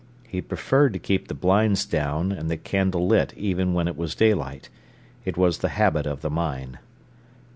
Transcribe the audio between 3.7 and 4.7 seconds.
when it was daylight;